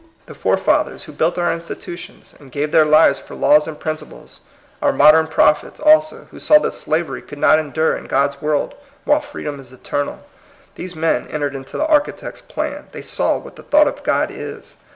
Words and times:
The 0.25 0.33
forefathers 0.33 1.03
who 1.03 1.11
built 1.11 1.37
our 1.37 1.53
institutions, 1.53 2.33
and 2.39 2.51
gave 2.51 2.71
their 2.71 2.85
lives 2.85 3.19
for 3.19 3.35
laws 3.35 3.67
and 3.67 3.79
principles, 3.79 4.39
our 4.81 4.91
modern 4.91 5.27
prophets, 5.27 5.79
also, 5.79 6.27
who 6.31 6.39
saw 6.39 6.57
that 6.57 6.71
slavery 6.73 7.21
could 7.21 7.37
not 7.37 7.59
endure 7.59 7.95
in 7.95 8.07
God's 8.07 8.41
world, 8.41 8.73
while 9.05 9.19
freedom 9.21 9.59
is 9.59 9.71
eternal,— 9.71 10.23
these 10.73 10.95
men 10.95 11.27
entered 11.27 11.53
into 11.55 11.77
the 11.77 11.85
Architect's 11.85 12.41
plan; 12.41 12.87
they 12.93 13.03
saw 13.03 13.37
what 13.37 13.57
the 13.57 13.61
thought 13.61 13.87
of 13.87 14.01
God 14.01 14.31
is. 14.33 14.77